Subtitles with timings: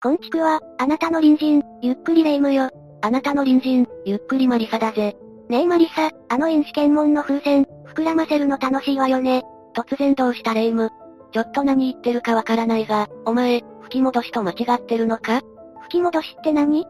[0.00, 2.70] こんちくは、あなたの隣人、ゆっくりレ夢ムよ。
[3.02, 5.16] あなたの隣人、ゆっくりマリサだぜ。
[5.48, 9.42] ねえマリサ、あの飲酒検問の風船、膨らませるの楽しいわよね。
[9.74, 10.84] 突然どうしたレ夢？
[10.84, 10.90] ム
[11.32, 15.40] ちょっと何言ってるかわからないが、お前、吹き戻しと間違ってるのか？
[15.82, 16.86] 吹き戻しって何？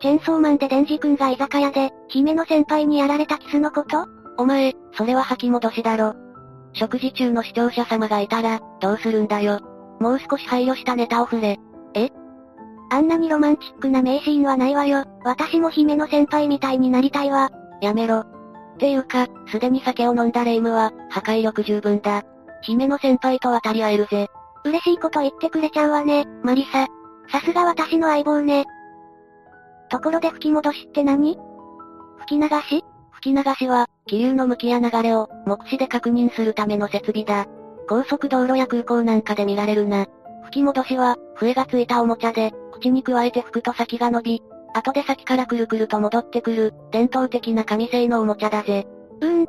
[0.00, 4.06] チェンソーマンでデンジ君が居酒屋で、姫の先輩にやられたキスのこと？
[4.38, 6.14] お前、それは吐き戻しだろ。
[6.74, 9.58] 食事中の視聴者様がいたら、どうするんだよ。
[9.98, 11.58] もう少し配慮したネタを振れ。
[12.92, 15.04] えあんなにロマンチックな名シーンはないわよ。
[15.24, 17.50] 私も姫の先輩みたいになりたいわ。
[17.80, 18.18] やめろ。
[18.20, 18.26] っ
[18.78, 22.22] ていうか、すでに酒を飲んだレイムは、破壊力十分だ。
[22.62, 24.28] 姫の先輩と渡り合えるぜ。
[24.64, 26.86] 嬉しいこと言ってくれちゃうわね、マリサ。
[27.30, 28.64] さすが私の相棒ね。
[29.88, 31.38] ところで吹き戻しって何？
[32.18, 32.84] 吹き流し？
[33.12, 37.46] 吹き流しは、気流の向きや流れを、目視で確認するための設備だ。
[37.88, 40.06] 高速道路や空港なんかで見られるな。
[40.44, 44.42] 吹き戻しは、笛がついたおもちゃで、口に加えて吹くと先が伸び、
[44.74, 48.86] 後で先からくるくると戻ってくる、伝統的な紙製のおもちゃだぜ。
[49.20, 49.46] うーん。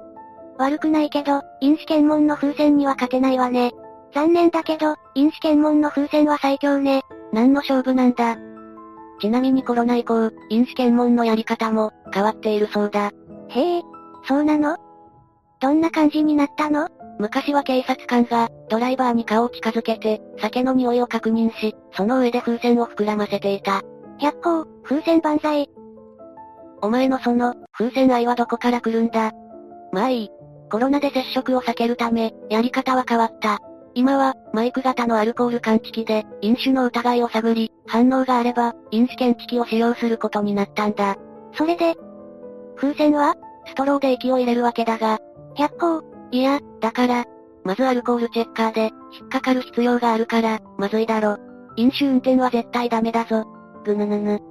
[0.58, 3.72] 悪くないけど、飲酒検問の風船には勝てないわね。
[4.14, 7.02] 残念だけど、飲酒検問の風船は最強ね。
[7.32, 8.38] 何の勝負なんだ。
[9.22, 13.12] ちなみにコロナ以降、飲酒検問のやり方も、変わっているそうだ。
[13.50, 13.82] へえ、
[14.28, 14.78] そうなの？
[15.60, 16.90] どんな感じになったの？
[17.22, 23.84] 昔は警察官が、ドライバーに顔を近づけて、酒の匂いを確認し、その上で風船を膨らませていた。
[24.20, 25.70] 百行、風船万歳。
[26.82, 29.32] お前のその、風船愛はどこから来るんだ？
[29.92, 30.30] まあいい。
[30.72, 33.60] コロナで接触を避けるため、やり方は変わった。
[33.94, 41.18] 今は、マイク型のアルコール感知器で、飲酒の疑いを探り、反応があれば、飲酒検知器を使用することになったんだ。
[41.54, 41.94] それで、
[42.78, 43.36] 風船は
[43.68, 45.20] ストローで息を入れるわけだが、
[45.56, 47.26] 百行、いや、だから、
[47.64, 51.38] まずアルコールチェッカーで、引っかかる必要があるから、まずいだろ。
[51.76, 53.46] 飲酒運転は絶対ダメだぞ。
[53.84, 54.42] ぐぬぬぬ。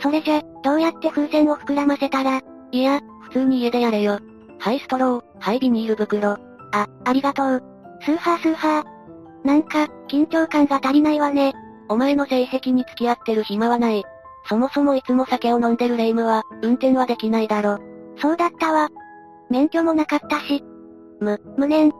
[0.00, 2.40] それじゃ、どうやって風船を膨らませたら
[2.70, 4.18] いや、普通に家でやれよ。
[4.58, 6.36] はいストロー、はいビニール袋。
[6.72, 7.62] あ、ありがとう。
[8.02, 9.46] スーハースーハー。
[9.46, 11.54] なんか、緊張感が足りないわね。
[11.88, 14.04] お前の性癖に付き合ってる暇はない。
[14.48, 17.78] そもそもいつも酒を飲んでるレイムは、運転はできないだろ。
[18.20, 18.88] そうだったわ。
[19.50, 20.62] 免許もなかったし。
[21.20, 21.92] む、無念。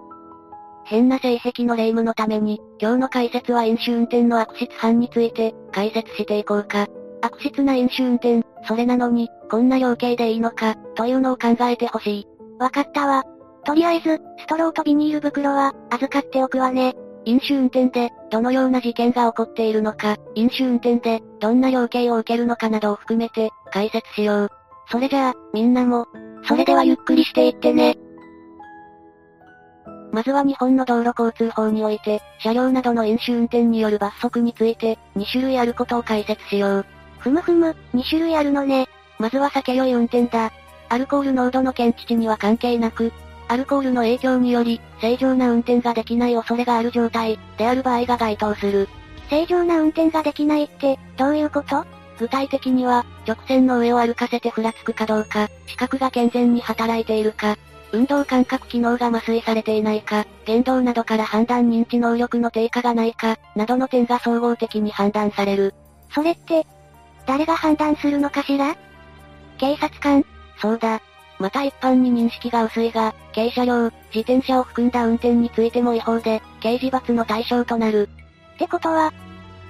[0.85, 6.87] 変な性癖のレイムのために、今日の解説は飲酒運転の悪質犯について、解説していこうか。
[7.21, 12.27] 悪質な飲酒運転、それなのに、こんな量刑でいいのか、というのを考えてほしい。
[12.59, 13.25] わかったわ。
[13.65, 16.95] とりあえず、ストローとビニール袋は、預かっておくわね。
[17.25, 24.51] 飲酒運転で、どのような事件が起こっているのか、飲酒運転で、どんな量刑を受けるのかなどを含めて、解説しよう。
[24.91, 26.07] それじゃあ、みんなも、
[26.45, 27.99] それではゆっくりしていってね。
[30.13, 36.87] まずは日本の道路交通法において、車両などの飲酒運転による罰則について、2種類あることを解説しよう。
[37.19, 38.89] ふむふむ、2種類あるのね。
[39.19, 40.53] まずは酒酔い運転だ。
[40.89, 43.13] アルコール濃度の検知値には関係なく、
[43.49, 48.89] アルコールの影響により、正常な運転ができない恐れがある状態、である場合が該当する。
[49.29, 51.85] 正常な運転ができないって、どういうこと？
[52.19, 57.57] 具体的には、直線の上を歩かせてふらつくかどうか、視覚が健全に働いているか、
[57.93, 65.75] 運動感覚機能が麻酔されていないか、言動などから判断認知能力の低下がないか、などの点が総合的に判断される。
[66.15, 66.67] それって、
[67.27, 68.77] 誰が判断するのかしら？
[69.59, 70.25] 警察官
[70.61, 71.01] そうだ。
[71.39, 78.09] また一般に認識が薄いが、軽車両、自転車を含んだ運転についても違法で、刑事罰の対象となる。
[78.55, 79.13] ってことは、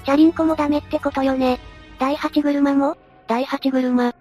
[0.04, 1.60] チャリンコもダメってことよね。
[1.98, 2.96] 第8車も？
[3.26, 4.14] 第8車。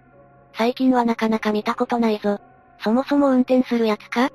[0.54, 2.40] 最近はなかなか見たことないぞ。
[2.82, 4.30] そもそも運転するやつか？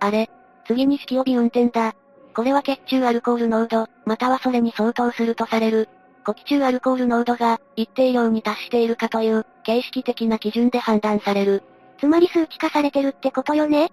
[0.00, 0.30] あれ、
[0.66, 1.94] 次に式帯運転だ。
[2.34, 5.88] これは血中アルコール濃度、またはそれに相当するとされる。
[6.24, 11.62] 呼気中アルコール濃度が、一定量に達しているかという、形式的な基準で判断される。
[11.98, 13.90] つまり数値化されてるってことよね？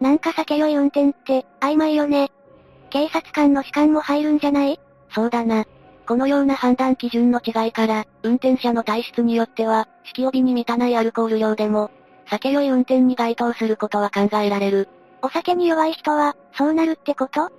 [0.00, 2.30] なんか酒酔い運転って、曖昧よね。
[2.90, 4.80] 警察官の主観も入るんじゃない？
[5.10, 5.66] そうだな。
[6.06, 11.90] このような判断基準の違いから、運転者の体質によっては、式帯に満たないアルコール量でも、
[12.30, 14.88] 酒酔い運転に該当することは考えられる。
[15.22, 17.50] お酒に弱い人は、そうなるってこと？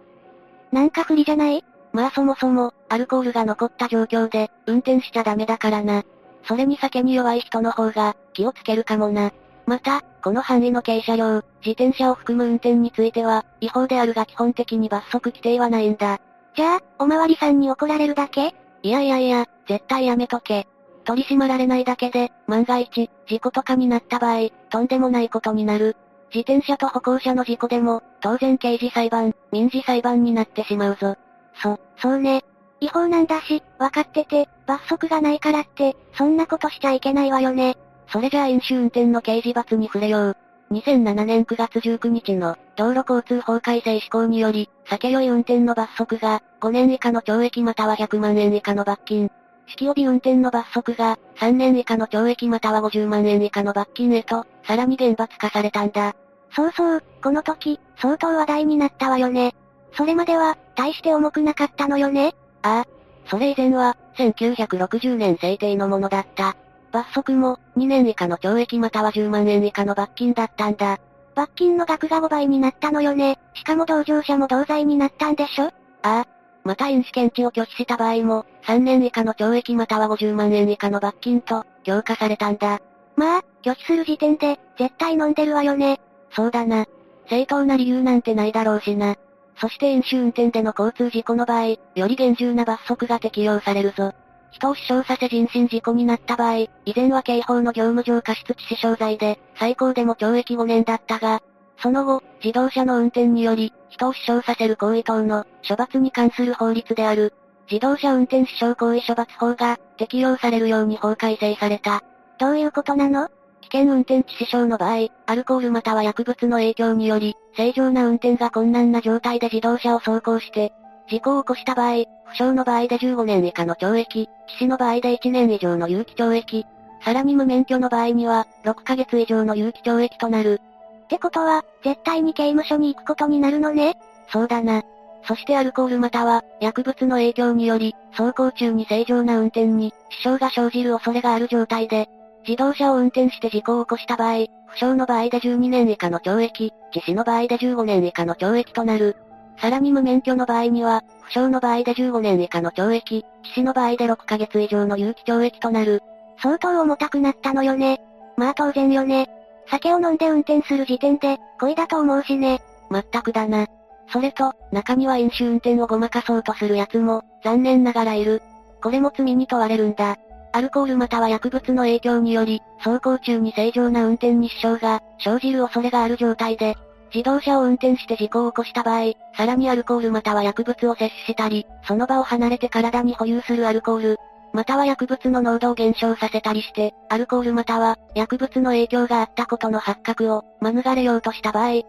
[0.71, 1.63] なんか不利じゃない？
[1.91, 6.03] まあそもそも、アルコールが残った状況で、運転しちゃダメだからな。
[6.43, 9.31] それに酒に弱い人の方が、気をつけるかもな。
[9.65, 16.19] また、この範囲の軽車両、自転車を含む運転については、違法であるが基本的に罰則規定はないんだ。
[16.55, 18.53] じゃあ、おまわりさんに怒られるだけ？
[18.81, 20.67] いやいやいや、絶対やめとけ。
[21.09, 25.97] 取り締まられないだけで、万が一、事故とかになった場合、とんでもないことになる。
[26.31, 31.15] 自転車と歩行者の事故でも、当然刑事裁判、民事裁判になってしまうぞ。
[31.63, 32.43] そ、そうね。
[32.79, 37.75] 違法なんだし、わかってて、罰則がないからって、そんなことしちゃいけないわよね。
[38.11, 40.37] それじゃあ飲酒運転の刑事罰に触れよう。
[40.69, 49.31] 2007年9月19日の道路交通法改正施行により、酒酔い運転の罰則が5年以下の懲役または100万円以下の罰金。
[49.69, 56.15] 酒気帯び運転の罰則が3年以下の懲役または50万円以下の罰金へと、さらに厳罰化されたんだ。
[56.55, 59.53] そうそう、この時、相当話題になったわよね。
[59.93, 62.33] それまでは、大して重くなかったのよね
[62.63, 62.87] ああ。
[63.29, 66.55] それ以前は、1960年制定のものだった。
[66.91, 70.97] 罰則も、2年以下の懲役または10万円以下の罰金だったんだ。
[71.35, 73.37] 罰金の額が5倍になったのよね。
[73.53, 76.38] しかも同乗者も同罪になったんでしょああ。
[76.63, 82.79] また飲酒検知を拒否した場合も、3年以下の懲役または50万円以下の罰金と、強化されたんだ。
[83.15, 85.99] まあ、拒否する時点で、絶対飲んでるわよね。
[86.31, 86.85] そうだな。
[87.29, 89.15] 正当な理由なんてないだろうしな。
[89.57, 94.13] そして飲酒運転での交通事故の場合、より厳重な罰則が適用されるぞ。
[94.51, 101.41] 人を死傷させ人身事故になった場合、以前は刑法の業務上過失致死傷罪で、最高でも懲役5年だったが、
[101.81, 107.33] その後、自動車の運転により、人を死傷させる行為等の処罰に関する法律である、
[107.71, 112.03] 自動車運転死傷行為処罰法が適用されるように法改正された。
[112.37, 113.29] どういうことなの？
[113.61, 120.73] 危険運転致死傷の場合、アルコールまたは薬物の影響により、正常な運転が困難な状態で自動車を走行して、
[121.09, 124.27] 事故を起こした場合、負傷の場合で15年以下の懲役、致
[124.59, 126.65] 死の場合で1年以上の有期懲役、
[127.03, 130.61] さらに無免許の場合には、6ヶ月以上の有期懲役となる。
[131.09, 133.95] ってことは、絶対に刑務所に行くことになるのね？
[134.31, 134.83] そうだな。
[135.27, 142.07] そしてアルコールまたは、薬物の影響により、走行中に正常な運転に、支障が生じる恐れがある状態で、
[142.47, 149.15] 自動車を運転して事故を起こした場合、負傷の場合で12年以下の懲役、致死の場合で15年以下の懲役となる。
[149.57, 156.03] さらに無免許の場合には、負傷の場合で15年以下の懲役、致死の場合で6ヶ月以上の有期懲役となる。
[156.37, 157.99] 相当重たくなったのよね。
[158.37, 159.27] まあ当然よね。
[159.69, 162.61] 酒を飲んで運転する時点で、恋だと思うしね。
[162.89, 163.67] まったくだな。
[164.11, 168.41] それと、中には飲酒運転をごまかそうとする奴も、残念ながらいる。
[168.81, 170.17] これも罪に問われるんだ。
[170.51, 176.75] アルコールまたは薬物の影響により、走行中に正常な運転に支障が生じる恐れがある状態で、
[177.13, 184.17] 自動車を運転して事故を起こした場合、さらにアルコールまたは薬物を摂取したり、その場を離れて体に保有するアルコール、
[184.59, 191.81] または薬物の濃度を減少させたりして、アルコールまたは薬物の影響があったことの発覚を免れようとした場合、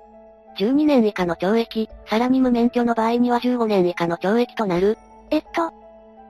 [0.57, 4.99] 12年以下の懲役、さらに無免許の場合には15年以下の懲役となる。
[5.33, 5.73] えっと、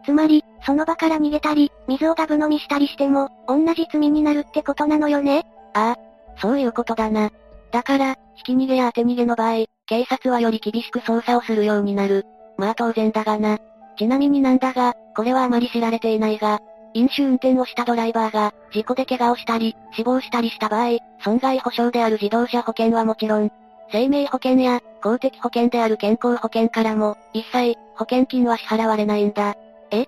[0.07, 5.45] つまり、その場から逃げたり、水をガブ飲みしたりしても、同じ罪になるってことなのよね？
[5.75, 5.97] ああ、
[6.41, 7.29] そういうことだな。
[7.71, 12.25] だから、ひき逃げや当て逃げの場合、警察はより厳しく捜査をするようになる。
[12.57, 13.59] まあ当然だがな。
[13.99, 16.61] ちなみになんだが、これはあまり知られていないが、
[16.95, 23.51] 飲酒運転をしたドライバーが、事故で怪我をしたり、死亡したりした場合、損害保障である自動車保険はもちろん、
[23.93, 29.57] 生命保険や、公的保険である健康保険からも、一切、保険金は支払われないんだ。
[29.91, 30.07] え？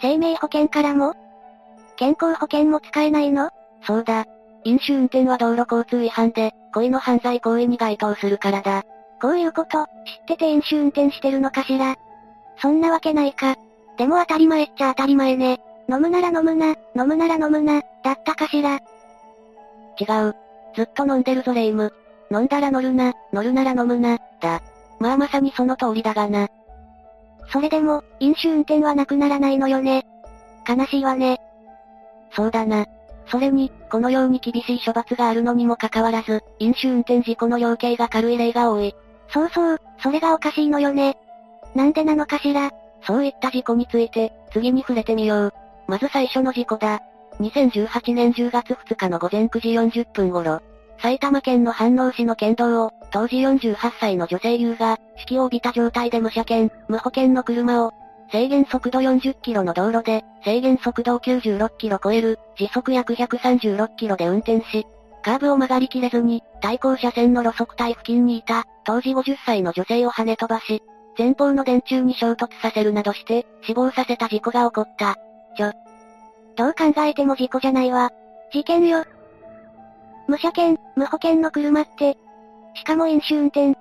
[0.00, 1.14] 生命保険からも？
[1.96, 3.50] 健康保険も使えないの？
[3.82, 4.26] そうだ。
[4.62, 8.84] 飲酒運転は道路交通違反で、故意の犯罪行為に該当するからだ。
[9.20, 9.90] こういうこと、知っ
[10.28, 11.96] てて飲酒運転してるのかしら？
[12.62, 13.56] そんなわけないか。
[13.96, 15.60] でも当たり前っちゃ当たり前ね。
[15.88, 18.76] 飲むなら飲むな、飲むなら飲むな、だったかしら。
[18.76, 20.36] 違う。
[20.74, 21.92] ずっと飲んでるぞレイム。
[22.30, 24.62] 飲んだら乗るな、乗るなら飲むな、だ。
[25.00, 26.48] まあまさにその通りだがな。
[27.52, 30.06] それでも、飲酒運転はなくならないのよね。
[30.68, 31.40] 悲しいわね。
[32.32, 32.86] そうだな。
[33.26, 38.94] それに、このように厳しい処罰があるのにもかかわらず、飲酒運転事故の要件が軽い例が多い。
[39.28, 41.16] そうそう、それがおかしいのよね。
[41.74, 42.70] なんでなのかしら。
[43.06, 45.54] そういった事故について、次に触れてみよう。
[45.86, 47.00] まず最初の事故だ。
[47.40, 50.60] 2018年10月2日の午前9時40分頃、
[51.02, 57.92] 埼玉県の飯能市の県道を、当時48歳の女性優が、死気を帯びた状態で無車検、無保険の車を、
[58.30, 64.86] 制限速度40キロの道路で、制限速度を96キロ超える、時速約136キロで運転し、
[65.22, 70.82] カーブを曲がりきれずに、対向車線の路側帯付近にいた、当時50歳の女性を跳ね飛ばし、
[71.20, 75.16] 前方の電柱に衝突させるなどして、死亡させた事故が起こった。
[75.54, 75.72] ちょ。
[76.56, 78.10] どう考えても事故じゃないわ。
[78.50, 79.04] 事件よ。
[80.26, 82.16] 無車検、無保険の車って。
[82.74, 83.74] しかも飲酒運転。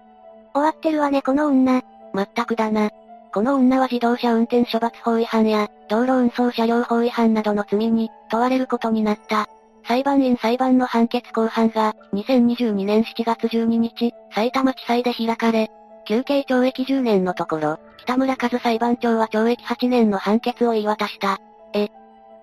[0.53, 1.81] 終わってるわねこの女。
[2.11, 2.89] まったくだな。
[3.33, 9.47] この女は自動車運転処罰法違反や、道路運送車両法違反などの罪に、問われることになった。
[9.87, 15.71] 裁判員裁判の判決公判が、2022年7月12日、埼玉地裁で開かれ、
[16.09, 21.37] 休刑懲役10年のところ、北村和裁判長は懲役8年の判決を言い渡した。
[21.75, 21.89] え、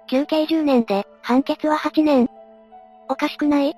[0.07, 2.31] 休刑10年で、判決は8年。
[3.09, 3.75] おかしくない？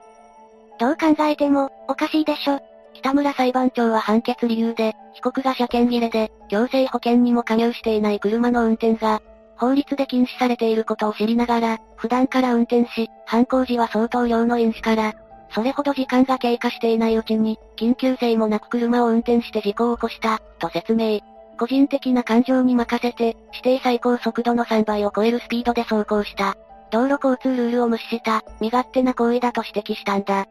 [0.78, 2.60] どう考えても、おかしいでしょ。
[2.92, 9.22] 北村裁判長は判決理由で、被告が車検切れで、行政保険にも加入していない車の運転が、
[9.56, 15.14] 法律で禁止されていることを知りながら、普段から運転し、犯行時は相当量の飲酒から、
[15.50, 21.20] それほど時間が経過していないうちに、緊急性もなく車を運転して事故を起こした、と説明。
[21.58, 26.56] 個人的な感情に任せて、指定最高速度の3倍を超えるスピードで走行した。
[26.90, 30.46] 道路交通ルールを無視した、身勝手な行為だと指摘したんだ。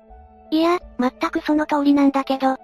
[0.51, 2.57] いや、全くその通りなんだけど。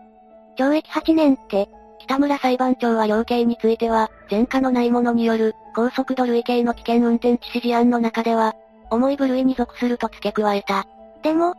[0.57, 8.55] 懲役8年って、北村裁判長は量刑については、前科のない者による、高速度類型の危険運転致死事案の中では、
[8.89, 10.85] 重い部類に属すると付け加えた。
[11.23, 11.55] でも、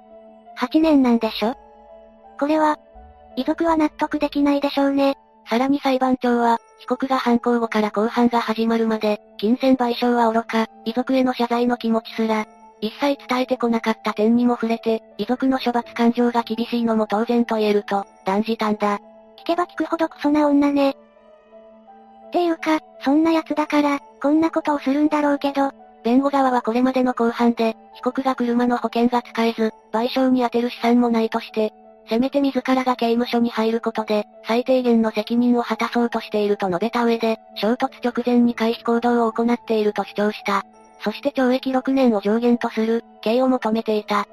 [0.58, 1.56] 8年なんでしょ？
[2.38, 2.78] これは、
[3.36, 5.16] 遺族は納得できないでしょうね。
[5.48, 12.46] さらに裁判長は、被告が犯行後から公判が始まるまで、金銭賠償は愚か、遺族への謝罪の気持ちすら、
[12.80, 18.98] 一切伝えてこなかった点にも触れて、遺族の処罰感情が厳しいのも当然と言えると、断じたんだ。
[19.38, 20.90] 聞けば聞くほどクソな女ね。
[20.90, 20.94] っ
[22.32, 25.70] ていうか、そんな奴だから、こんなことをするんだろうけど、
[26.04, 31.72] 弁護側はこれまでの公判で、被告が車の保険が使えず、賠償に充てる資産もないとして、
[32.08, 40.64] せめて自らが刑務所に入ることで、最低限の責任を果たそうとしていると述べた上で、衝突直前に回避行動を行っていると主張した。
[41.02, 44.26] そして懲役6年を上限とする、刑を求めていた。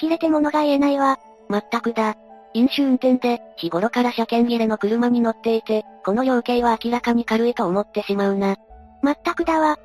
[0.00, 1.18] 呆れて物が言えないわ。
[1.48, 2.16] まったくだ。
[2.54, 8.56] 飲酒運転で、日頃から車検切れの車に乗っていて、この量刑は明らかに軽いと思ってしまうな。
[9.02, 9.78] まったくだわ。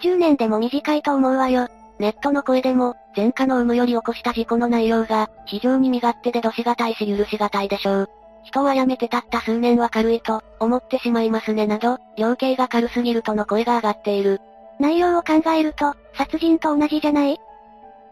[0.00, 1.68] 10年でも短いと思うわよ。
[1.98, 8.10] ネットの声でも、前科の有無より起こした事故の内容が、非常に身勝手で度しがたいし許しがたいでしょう。
[8.44, 14.40] 人は辞めてたった数年は軽いと、思ってしまいますねなど、量刑が軽すぎるとの声が上がっている。
[14.78, 17.40] 内容を考えると、殺人と同じじゃない？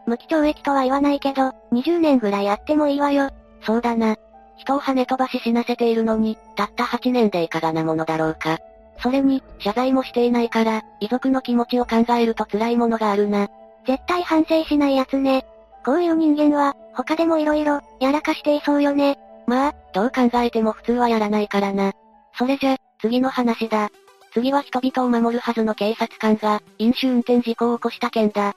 [0.06, 3.30] 無期懲役とは言わないけど、20年ぐらいあってもいいわよ。
[3.62, 4.16] そうだな。
[4.56, 8.58] 人を跳ね飛ばし死なせているのに、たった8年でいかがなものだろうか。
[8.98, 13.48] それに、謝罪もしていないから、遺族の気持ちを考えると辛いものがあるな。
[13.86, 15.46] 絶対反省しない奴ね。
[15.84, 19.18] こういう人間は、他でも色々、やらかしていそうよね。
[19.46, 21.92] まあ、どう考えても普通はやらないからな。
[22.36, 23.90] それじゃ、次の話だ。
[24.32, 28.56] 次は人々を守るはずの警察官が、飲酒運転事故を起こした件だ。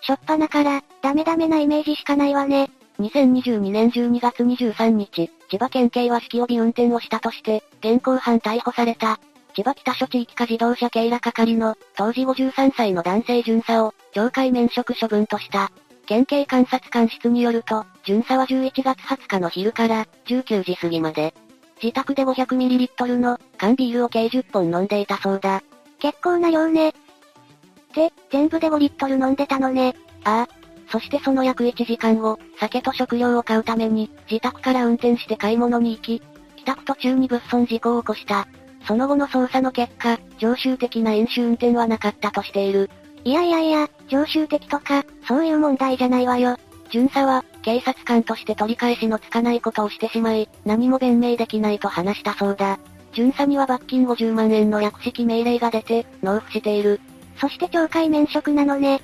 [0.00, 2.70] しょっぱなから、ダメダメなイメージしかないわね。
[3.00, 9.18] 2022年12月23日、千葉県警は式帯運転をしたとして、現行犯逮捕された、
[9.54, 15.72] 千葉北署地域課自動車警ら係の、当時53歳の男性巡査を、懲戒免職処分とした。
[16.06, 21.34] 県警監察官室によると、巡査は11月20日の昼から、19時過ぎまで、
[21.82, 25.62] 自宅で 500ml の缶ビールを計10本飲んでいたそうだ。
[25.98, 26.92] 結構な量ね。
[27.94, 29.94] で、全部で5リットル飲んでたのね。
[30.24, 30.63] ああ。
[30.94, 36.22] そしてその約1時間後、酒と食料を買うために、自宅から運転して買い物に行き、
[36.54, 38.46] 帰宅途中に物損事故を起こした。
[38.86, 42.90] その後の捜査の結果、常習的な飲酒運転はなかったとしている。
[43.24, 46.56] いやいやいや、常習的とか、そういう問題じゃないわよ。
[46.90, 52.78] 巡査は、警察官として取り返しのつかないことをしてしまい、何も弁明できないと話したそうだ。
[53.14, 57.00] 巡査には罰金50万円の略式命令が出て、納付している。
[57.40, 59.00] そして懲戒免職なのね。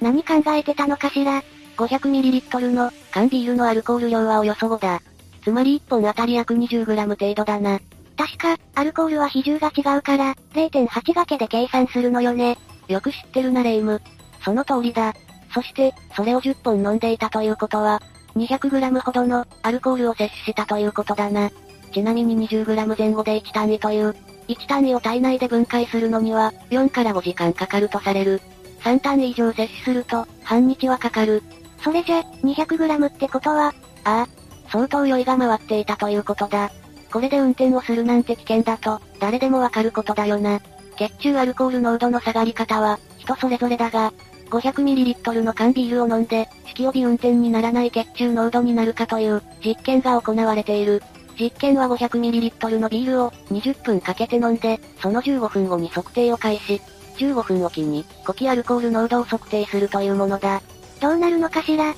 [0.00, 1.42] 何考えてたのかしら
[1.76, 5.00] ?500ml の缶ビールのアルコール量はおよそ5だ。
[5.42, 7.80] つまり1本あたり約 20g 程度だな。
[8.16, 12.56] 確か、アルコールは比重が違うから、0.8掛けで計算するのよね。
[12.88, 14.00] よく知ってるなレイム。
[14.44, 15.14] その通りだ。
[15.52, 18.00] そして、それを10本飲んでいたということは、
[18.36, 21.50] 200g ほどのアルコールを摂取したということだな。
[21.92, 24.14] ちなみに 20g 前後で1単位という、
[24.48, 28.40] 1単位を体内で分解するのには、4から5時間かかるとされる。
[28.84, 31.42] 3単位以上摂取すると、半日はかかる。
[31.82, 33.74] それじゃ、200g ってことは、
[34.04, 34.28] ああ、
[34.70, 36.70] 相当酔いが回っていたということだ。
[37.10, 40.60] これで運転をするなんて危険だと、誰でもわかることだよな。
[40.98, 44.12] 血中アルコール濃度の下がり方は、人それぞれだが、
[44.50, 51.02] 500ml の缶ビールを飲んで、式帯び運転にならない血中濃度になるかという、実験が行われている。
[51.38, 56.80] 実験は 500ml のビールを20分かけて飲んで、その15分後に測定を開始。
[57.16, 60.62] 15分おきに、呼気アルコール濃度を測定するというものだ。
[61.00, 61.94] どうなるのかしら？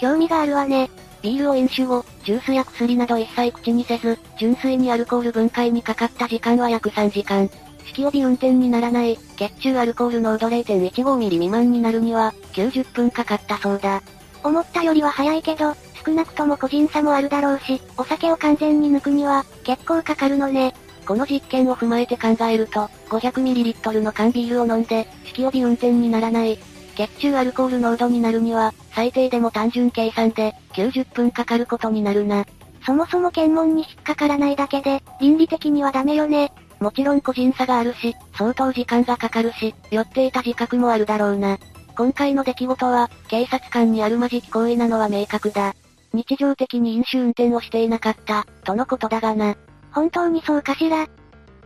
[0.00, 0.90] 興味があるわね。
[1.22, 7.50] ビールを飲酒後、ジュースや薬など一切口にせず、純粋にアルコール分解にかかった時間は約3時間。
[7.84, 14.02] 式帯運転にならない、血中アルコール濃度0.15ミリ未満になるには、90分かかったそうだ。
[14.42, 20.74] 思ったよりは早いけど、少なくとも個人差もあるだろうし、お酒を完全に抜くには、結構かかるのね。
[21.06, 26.58] この実験を踏まえて考えると、500ml の缶ビールを飲んで、酒気帯び運転にならない。
[26.96, 32.44] 血中アルコール濃度になるには、最低でも単純計算で、90分かかることになるな。
[32.84, 36.52] そもそも検問に引っかからないだけで、倫理的にはダメよね。
[36.80, 41.58] もちろん個人差があるし、相当時間がかかるし、酔っていた自覚もあるだろうな。
[41.96, 45.74] 今回の出来事は、警察官にあるまじき行為なのは明確だ。
[46.12, 49.56] 日常的に飲酒運転をしていなかった、とのことだがな。
[49.96, 51.08] 本当にそうかしら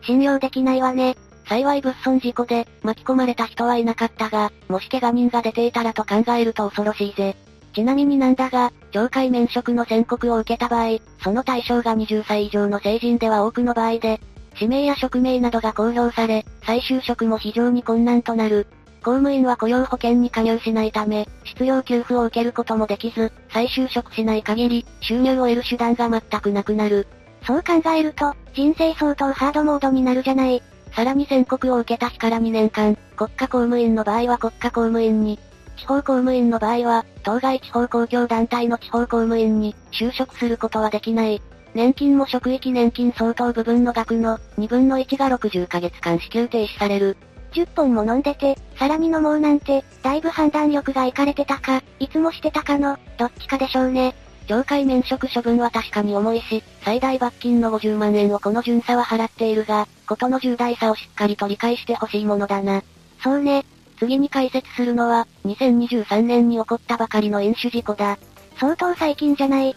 [0.02, 1.16] 信用できないわね。
[1.48, 7.34] 幸い物損事故で、巻き込まれた人はいなかったが、もし怪我人が出ていたらと考えると恐ろしいぜ。
[7.74, 14.20] ちなみになんだが、懲戒免職の宣告を受けた場合、その対象が20歳以上の成人では多くの場合で、
[14.54, 18.68] 氏名や職名などが公表され、再就職も非常に困難となる。
[19.02, 27.08] 公務員は雇用保険に加入しないため、失業給付を受けることもできず、再就職しない限り、収入を得る手段が全くなくなる。
[27.46, 30.62] そう考えると、人生相当ハードモードになるじゃない。
[30.94, 35.38] さらに宣告を受けた日から2年間、国家公務員の場合は国家公務員に、
[35.76, 41.40] 地方公務員の場合は、当該地方公共団体の地方公務員に、就職することはできない。
[41.72, 47.16] 年金も職域年金相当部分の額の、2分の1が60ヶ月間支給停止される。
[47.52, 54.14] 10本も飲んでて、さらに飲もうなんて、だいぶ判断力がいかれてたか、いつもしてたかの、どっちかでしょうね。
[54.46, 62.82] 懲戒免職処分は確かに重いし、最大罰金の50万円をこの巡査は払っているが、ことの重大さをしっかりと理解してほしいものだな。
[63.22, 63.64] そうね。
[63.98, 68.18] 次に解説するのは、2023年に起こったばかりの飲酒事故だ。
[68.58, 69.70] 相当最近じゃない。
[69.70, 69.74] っ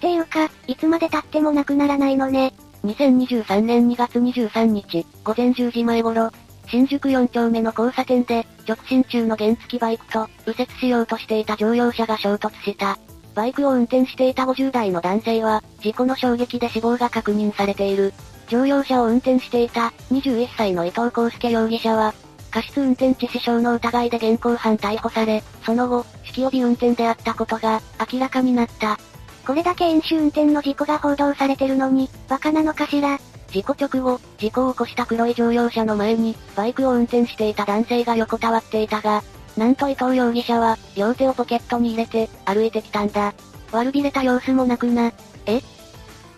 [0.00, 2.52] ていうか、いつまで経ってもなくならないのね。
[2.84, 6.30] 2023年2月23日、午前10時前頃、
[6.68, 12.98] 新宿4丁目の交差点で、直進中の原付バイクと、右折しようとしていた乗用車が衝突した。
[13.34, 18.12] バイクを運転していた50代の男性は、事故の衝撃で死亡が確認されている。
[18.48, 22.12] 乗用車を運転していた、21歳の伊藤康介容疑者は、
[22.50, 27.80] 過失運転致死傷の疑いで現行犯逮捕され、その後、酒気帯び運転であったことが、
[28.12, 28.98] 明らかになった。
[29.46, 33.18] これだけ飲酒運転の事故が報道されてるのに、バカなのかしら？
[33.48, 39.22] 事故直後、事故を起こした黒い乗用車の前に、バイクを運転していた男性が横たわっていたが、
[39.56, 43.34] なんと伊藤容疑者は、両手をポケットに入れて、歩いてきたんだ。
[43.70, 45.12] 悪びれた様子もなくな。
[45.46, 45.60] え？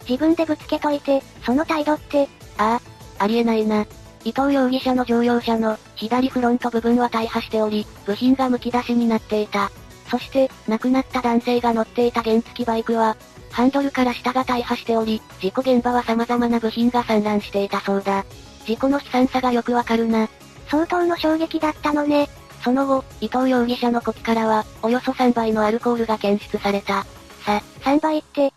[0.09, 2.81] 自分でぶつけといて、その態度って、あ
[3.19, 3.87] あ、ありえないな。
[4.25, 9.71] 伊藤容疑者の乗用車の、左フロント部分は大破しており、部品が剥き出しになっていた。
[10.11, 13.17] そして、亡くなった男性が乗っていた原付バイクは、
[13.51, 18.25] ハンドルから下が大破しており、事故現場は様々な部品が散乱していたそうだ。
[18.67, 20.29] 事故の悲惨さがよくわかるな。
[20.69, 22.29] 相当の衝撃だったのね。
[22.65, 27.05] その後、伊藤容疑者の呼気からは、およそ3倍のアルコールが検出された。
[27.45, 28.53] さ、3倍って、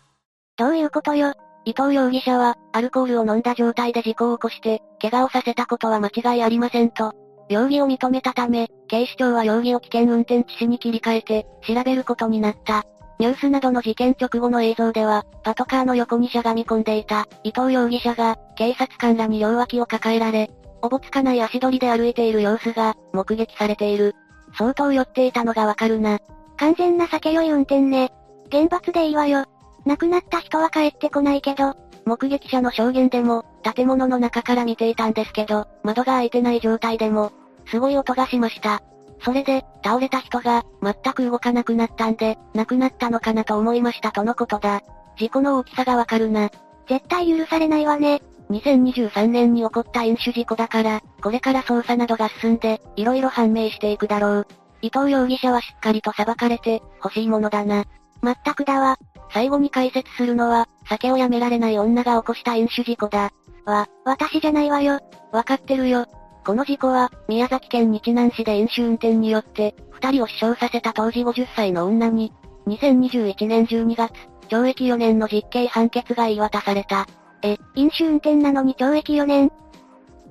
[0.56, 1.34] どういうことよ？
[1.66, 7.12] 伊藤容疑者は、アルコールを飲んだ状態で事故を起こして、怪我をさせたことは間違いありませんと、
[7.50, 12.84] 容疑を認めたため、警視庁は容疑を危険運転致死に切り替えて、調べることになった。
[13.18, 20.50] ニュースなどの事件直後の映像では、パトカーの横にしゃがみ込んでいた、伊藤容疑者が、警察官らに両脇を抱えられ、
[20.82, 24.14] おぼつかない足取りで歩いている様子が、目撃されている。
[24.56, 26.18] 相当酔っていたのがわかるな。
[26.56, 28.12] 完全な酒酔い運転ね。
[28.48, 29.44] 厳罰でいいわよ。
[29.84, 37.32] 亡くなった人は帰ってこないけど、目撃者の証言でも、建物の中から見ていたんですけど、窓が開いてない状態でも、
[37.66, 38.82] すごい音がしました。
[39.24, 44.80] それで、倒れた人が、全く動かなくなったんで、亡くなったのかなと思いましたとのことだ。
[45.16, 46.50] 事故の大きさがわかるな。
[46.88, 48.22] 絶対許されないわね。
[48.50, 54.46] 2023年に起こった飲酒事故だから、これから捜査などが進んで、色々判明していくだろう。
[54.80, 57.84] 伊藤容疑者はしっかりと裁かれて、欲しいものだな。
[58.22, 58.96] まったくだわ。
[59.32, 63.30] 最後に解説するのは、酒をやめられない女が起こした飲酒事故だ。
[63.66, 65.00] わ、私じゃないわよ。
[65.32, 66.06] わかってるよ。
[66.44, 72.32] この事故は、宮崎県日南市で飲酒運転によって、二人を死傷させた当時50歳の女に、
[72.66, 74.12] 2021年12月、
[74.48, 77.06] 懲役4年の実刑判決が言い渡された。
[77.42, 79.52] え、飲酒運転なのに懲役4年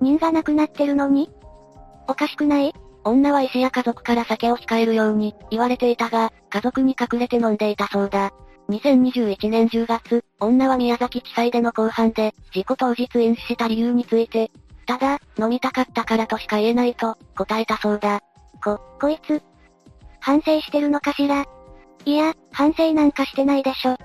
[0.01, 1.29] 人が亡くなってるのに？
[2.07, 2.73] おかしくない？
[3.03, 8.33] 女は医師や家族から酒を控えるように言われていたが、家族に隠れて飲んでいたそうだ。
[8.69, 14.51] 2021年10月、女は宮崎地裁での公判で、事故当日飲酒した理由について、
[14.85, 18.21] ただ、飲みたかったからとしか言えないと、答えたそうだ。
[18.61, 19.41] こ、こいつ、
[20.19, 21.45] 反省してるのかしら？
[22.03, 23.93] いや、反省なんかしてないでしょ。
[23.93, 23.97] っ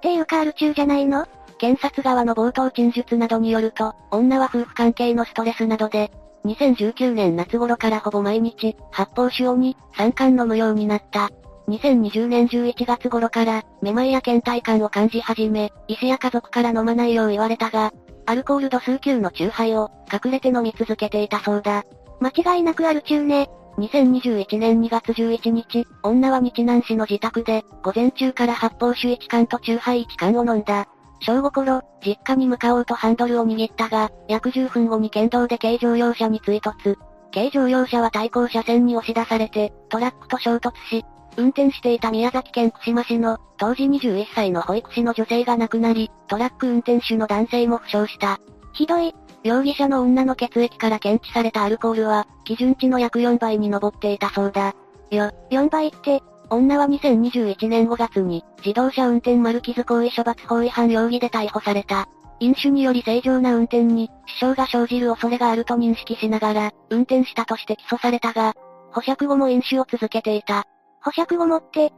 [0.00, 1.26] ていうかアル中じゃないの？
[1.58, 6.10] 検察側の冒頭陳述などによると、女は夫婦関係のストレスなどで、
[6.44, 11.30] 2019年夏頃からほぼ毎日、発泡酒を2、3缶飲むようになった。
[11.68, 17.92] 2020年11月頃から、めまいや倦怠感を感じ始め、医師や家族から飲まないよう言われたが、
[18.26, 21.84] アルコール度数級のチューハイを、隠れて飲み続けていたそうだ。
[22.20, 23.48] 間違いなくある中ね。
[23.78, 30.86] 2021年2月11日、女は日南市の自宅で、午前中から発泡酒1缶とチューハイ1缶を飲んだ。
[31.20, 36.96] 正午頃、実家に向かおうとハンドルを握ったが、約10分後に県道で軽乗用車に追突。
[37.32, 41.04] 軽乗用車は対向車線に押し出されて、トラックと衝突し、
[41.36, 48.40] 運転していた宮崎県串間市の、当時21歳の保育士の女性が亡くなり、トラック運転手の男性も負傷した。
[48.72, 49.14] ひどい。
[49.42, 54.74] 容疑者の女の血液から検知されたアルコールは、基準値の約4倍に上っていたそうだ。
[55.10, 62.08] よ、4倍って、女は2021年5月に、自動車運転丸傷行為処罰法違反容疑で逮捕された。
[62.38, 68.54] 飲酒により正常な運転に、支障が生じる恐れがあると認識しながら、運転したとして起訴されたが、
[68.92, 70.64] 保釈後も飲酒を続けていた。
[71.02, 71.92] 保釈後もって、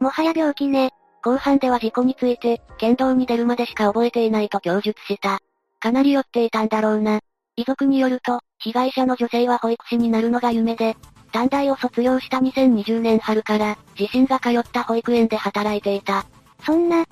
[0.00, 0.90] もはや病気ね。
[1.22, 5.38] 後半では事故について、県道に出るまでしか覚えていないと供述した。
[5.80, 7.20] かなり酔っていたんだろうな。
[7.56, 10.96] 遺族によると、被害者の女性は保育士になるのが夢で、
[11.32, 16.26] 短大を卒業した2020年春から、自身が通った保育園で働いていた。
[16.64, 17.04] そんな、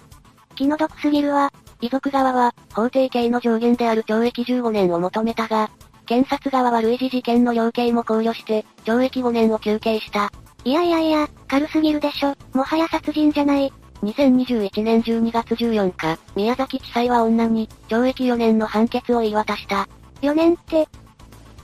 [0.55, 1.53] 気の毒すぎるわ。
[1.81, 5.71] 遺族側は、法定刑の上限である懲役15年を求めたが、
[6.07, 10.31] 検察側は類似事件の量刑も考慮して、懲役5年を求刑した。
[10.65, 12.35] いやいやいや、軽すぎるでしょ。
[12.53, 13.73] もはや殺人じゃない。
[14.03, 19.89] 2021年12月14日、宮崎地裁は女に、懲役4年の判決を言い渡した。
[20.23, 20.89] 4年って、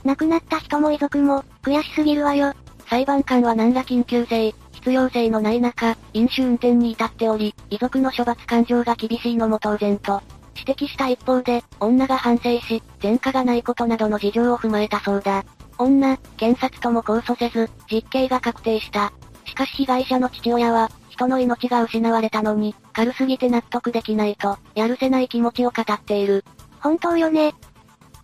[0.03, 2.53] 亡くなった人も遺族も、悔しすぎるわよ。
[2.89, 10.21] 裁判官は何ら緊急性、必要性のない中、飲酒運転に至っており、遺族の処罰感情が厳しいのも当然と、
[10.55, 15.45] 指摘した一方で、女が反省し、前科がないことなどの事情を踏まえたそうだ。
[15.77, 19.13] 女、検察とも控訴せず、実刑が確定した。
[19.45, 26.43] しかし被害者の父親は、人の命が失われたのに、軽すぎて納得できないと、やるせない気持ちを語っている。
[26.79, 27.53] 本当よね。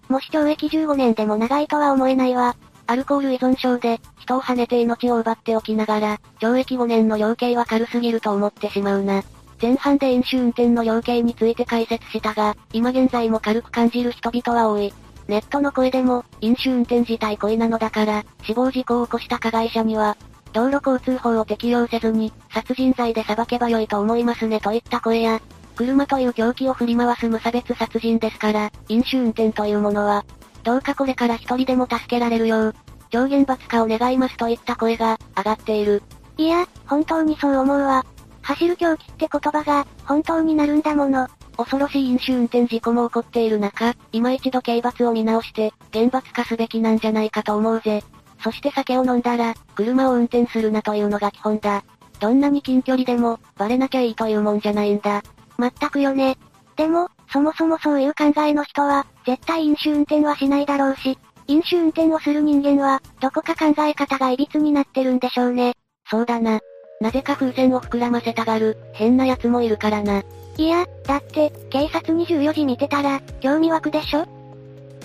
[0.08, 2.56] もし懲役15年でも長いとは思えないわ。
[2.88, 9.24] アルコール依存症で、人を跳ねて命を奪っておきながら、懲役5年の量刑は軽すぎると思ってしまうな。
[9.62, 14.94] 前半で飲酒運転の量刑について解説したが、今現在も軽く感じる人々は多い。
[15.28, 20.16] ネットの声でも、飲酒運転自体恋なのだから、死亡事故を起こした加害者には、
[20.54, 25.42] 道路交通法を適用せずに、殺人罪で裁けばよいと思いますねといった声や、
[25.76, 30.24] 車という凶器を振り回す無差別殺人ですから、飲酒運転というものは、
[30.64, 32.76] どうかこれから一人でも助けられるよう、
[33.10, 36.04] 上限罰化を願いますといった声が、上がっている。
[36.38, 38.06] いや、本当にそう思うわ。
[38.42, 41.28] 走る狂気って言葉が、本当になるんだもの。
[41.58, 48.04] 恐ろしい飲酒運転事故も起こっている中、今一度刑罰を見直して、厳罰化すべきなんじゃないかと思うぜ。
[48.44, 51.84] そして酒を飲んだら、車を運転するなというのが基本だ。
[52.20, 55.24] どんなに近距離でも、バレなきゃいいというもんじゃないんだ。
[55.58, 56.38] まったくよね。
[56.76, 65.74] でも、そもそもそういう考えの人は、絶対飲酒運転はしないだろうし、飲酒運転をする人間は、どこか考え方が歪になってるんでしょうね。
[66.10, 66.60] そうだな。
[67.00, 70.24] なぜか風船を膨らませたがる、変な奴もいるからな。
[70.58, 74.26] いや、だって、警察24時見てたら、興味湧くでしょ？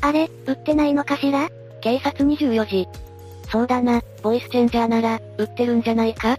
[0.01, 1.49] あれ、売ってないのかしら？
[1.81, 2.89] 警察24時。
[3.51, 6.39] そうだな、ボイスチェンジャーなら、売ってるんじゃないか？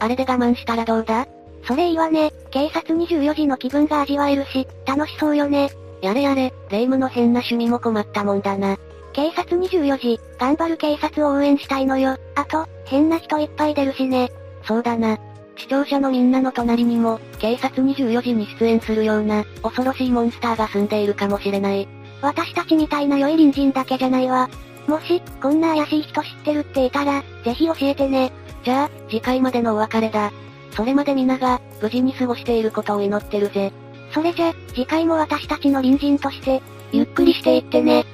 [0.00, 1.26] あれで我慢したらどうだ？
[1.66, 5.70] それいいわね、警察24時の気分が味わえるし、楽しそうよね。
[6.02, 8.76] やれやれ、霊夢の変な趣味も困ったもんだな。
[9.14, 12.16] 警察24時、頑張る警察を応援したいのよ。
[12.34, 14.30] あと、変な人いっぱい出るしね。
[14.64, 15.18] そうだな。
[15.56, 21.88] 視聴者のみんなの隣にも、警察24時に出演するような、恐ろしいモンスターが住んでいるかもしれない。
[22.20, 24.50] 私たちみたいな良い隣人だけじゃないわ。
[24.86, 28.32] もし、こんな怪しい人知ってるっていたら、ぜひ教えてね。
[28.64, 30.32] じゃあ、次回までのお別れだ。
[30.74, 33.72] それまで皆が、無事に過ごしていることを祈ってるぜ。
[34.12, 38.04] それじゃ、次回も私たちの隣人として、ゆっくりしていってね。